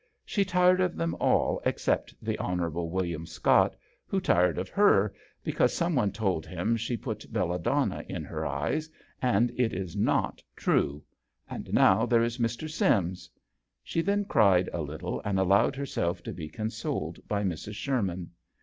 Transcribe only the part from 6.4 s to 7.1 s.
him she